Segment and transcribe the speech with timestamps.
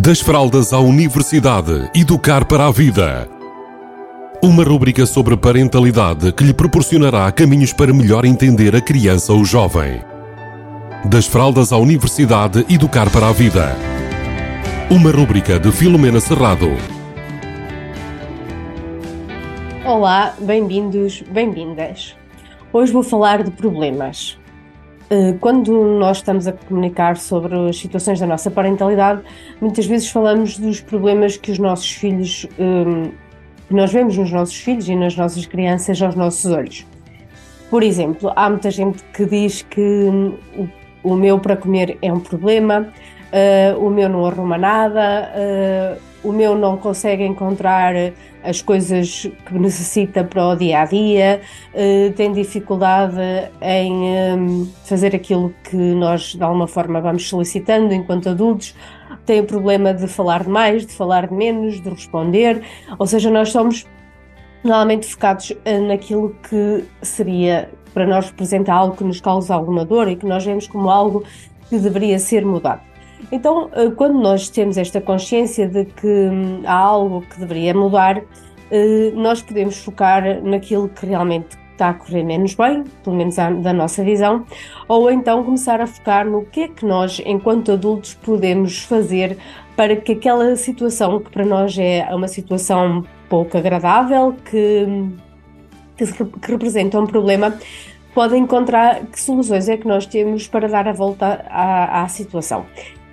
[0.00, 3.28] Das fraldas à universidade, educar para a vida.
[4.40, 10.00] Uma rúbrica sobre parentalidade que lhe proporcionará caminhos para melhor entender a criança ou jovem.
[11.04, 13.74] Das fraldas à universidade, educar para a vida.
[14.88, 16.68] Uma rúbrica de Filomena Serrado.
[19.84, 22.14] Olá, bem-vindos, bem-vindas.
[22.72, 24.37] Hoje vou falar de problemas.
[25.10, 29.22] Eh, quando nós estamos a comunicar sobre as situações da nossa parentalidade,
[29.60, 33.10] muitas vezes falamos dos problemas que os nossos filhos, ehm,
[33.66, 36.86] que nós vemos nos nossos filhos e nas nossas crianças aos nossos olhos.
[37.70, 39.80] Por exemplo, há muita gente que diz que
[40.56, 40.68] o,
[41.02, 42.88] o meu para comer é um problema,
[43.32, 47.94] uh, o meu não arruma nada, uh, o meu não consegue encontrar
[48.42, 51.40] as coisas que necessita para o dia a dia,
[51.74, 53.20] uh, tem dificuldade
[53.60, 58.74] em um, fazer aquilo que nós de alguma forma vamos solicitando enquanto adultos,
[59.26, 62.62] tem o problema de falar demais, de falar de menos, de responder,
[62.98, 63.86] ou seja, nós somos
[64.64, 65.52] normalmente focados
[65.86, 70.44] naquilo que seria para nós representar algo que nos causa alguma dor e que nós
[70.44, 71.24] vemos como algo
[71.68, 72.87] que deveria ser mudado.
[73.30, 78.22] Então, eh, quando nós temos esta consciência de que hum, há algo que deveria mudar,
[78.70, 83.72] eh, nós podemos focar naquilo que realmente está a correr menos bem, pelo menos da
[83.72, 84.44] nossa visão,
[84.88, 89.38] ou então começar a focar no que é que nós, enquanto adultos, podemos fazer
[89.76, 95.16] para que aquela situação que para nós é uma situação pouco agradável, que, hum,
[95.96, 96.04] que,
[96.50, 97.56] representa um problema,
[98.12, 102.66] pode encontrar que soluções é que nós temos para dar a volta à, à situação.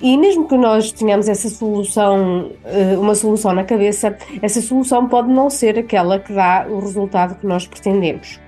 [0.00, 5.32] E mesmo que nós tenhamos essa solução, eh, uma solução na cabeça, essa solução pode
[5.32, 8.38] não ser aquela que dá o resultado que nós pretendemos.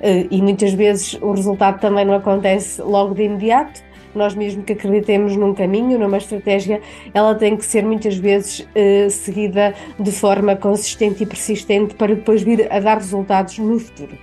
[0.00, 3.84] Eh, e muitas vezes o resultado também não acontece logo de imediato.
[4.16, 6.80] Nós mesmo que acreditemos num caminho, numa estratégia,
[7.14, 12.42] ela tem que ser muitas vezes eh, seguida de forma consistente e persistente para depois
[12.42, 14.18] vir a dar resultados no futuro.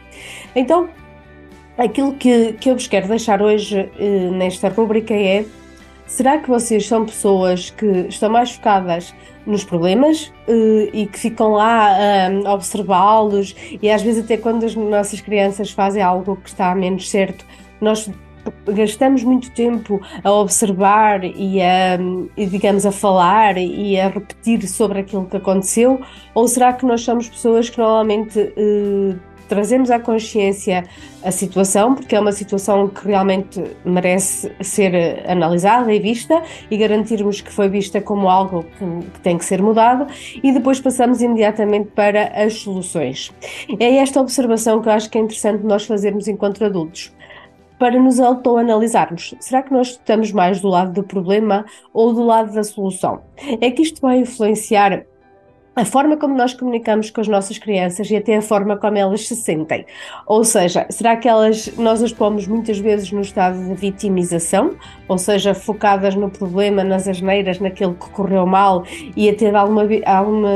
[0.53, 0.89] Então,
[1.77, 3.89] aquilo que, que eu vos quero deixar hoje
[4.33, 5.45] nesta rubrica é
[6.05, 9.13] Será que vocês são pessoas que estão mais focadas
[9.45, 14.65] nos problemas uh, e que ficam lá uh, a observá-los e às vezes até quando
[14.65, 17.45] as nossas crianças fazem algo que está menos certo,
[17.81, 18.09] nós
[18.67, 21.97] gastamos muito tempo a observar e a,
[22.35, 26.01] e, digamos, a falar e a repetir sobre aquilo que aconteceu?
[26.33, 28.53] Ou será que nós somos pessoas que normalmente
[29.47, 30.83] trazemos à consciência
[31.23, 37.41] a situação, porque é uma situação que realmente merece ser analisada e vista e garantirmos
[37.41, 40.07] que foi vista como algo que, que tem que ser mudado
[40.43, 43.31] e depois passamos imediatamente para as soluções.
[43.79, 47.13] É esta observação que eu acho que é interessante nós fazermos enquanto adultos
[47.79, 49.35] para nos autoanalisarmos.
[49.39, 53.21] Será que nós estamos mais do lado do problema ou do lado da solução?
[53.59, 55.05] É que isto vai influenciar
[55.75, 59.27] a forma como nós comunicamos com as nossas crianças e até a forma como elas
[59.27, 59.85] se sentem.
[60.27, 64.75] Ou seja, será que elas, nós as pomos muitas vezes no estado de vitimização,
[65.07, 68.83] ou seja, focadas no problema, nas asneiras, naquilo que correu mal
[69.15, 70.49] e até alguma, alguma,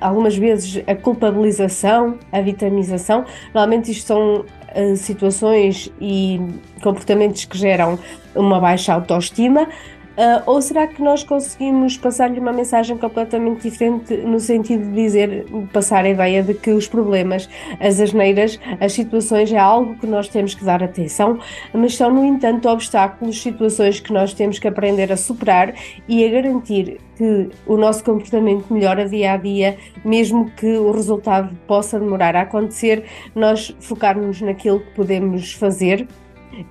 [0.00, 3.24] algumas vezes a culpabilização, a vitimização.
[3.54, 6.40] Normalmente isto são uh, situações e
[6.82, 7.98] comportamentos que geram
[8.34, 9.68] uma baixa autoestima
[10.16, 15.46] Uh, ou será que nós conseguimos passar-lhe uma mensagem completamente diferente no sentido de dizer,
[15.74, 17.46] passar a ideia de que os problemas,
[17.78, 21.38] as asneiras, as situações é algo que nós temos que dar atenção,
[21.70, 25.74] mas são, no entanto, obstáculos, situações que nós temos que aprender a superar
[26.08, 31.54] e a garantir que o nosso comportamento melhora dia a dia, mesmo que o resultado
[31.66, 33.04] possa demorar a acontecer,
[33.34, 36.06] nós focarmos naquilo que podemos fazer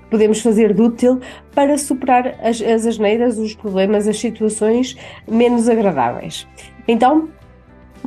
[0.10, 1.20] podemos fazer de útil
[1.54, 4.98] para superar as, as asneiras, os problemas, as situações
[5.28, 6.48] menos agradáveis.
[6.88, 7.30] Então,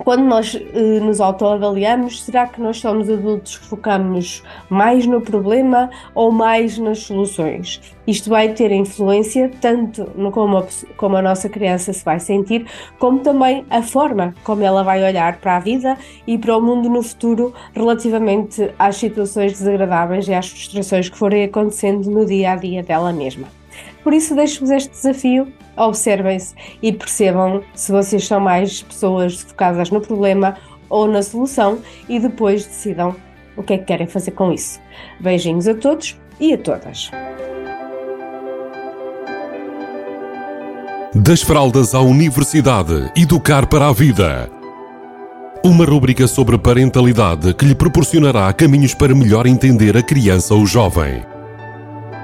[0.05, 5.91] quando nós eh, nos autoavaliamos, será que nós somos adultos que focamos mais no problema
[6.15, 7.81] ou mais nas soluções?
[8.07, 10.67] Isto vai ter influência tanto no como a,
[10.97, 12.67] como a nossa criança se vai sentir,
[12.99, 15.97] como também a forma como ela vai olhar para a vida
[16.27, 21.45] e para o mundo no futuro relativamente às situações desagradáveis e às frustrações que forem
[21.45, 23.58] acontecendo no dia a dia dela mesma.
[24.03, 25.53] Por isso, deixo-vos este desafio
[25.87, 30.57] observem-se e percebam se vocês são mais pessoas focadas no problema
[30.89, 31.79] ou na solução
[32.09, 33.15] e depois decidam
[33.57, 34.81] o que é que querem fazer com isso.
[35.21, 37.11] Beijinhos a todos e a todas.
[41.15, 44.51] Das fraldas à universidade, educar para a vida.
[45.65, 51.38] Uma rubrica sobre parentalidade que lhe proporcionará caminhos para melhor entender a criança ou jovem.